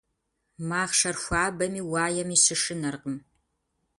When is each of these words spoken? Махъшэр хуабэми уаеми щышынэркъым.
Махъшэр 0.67 1.15
хуабэми 1.21 1.81
уаеми 1.91 2.37
щышынэркъым. 2.43 3.17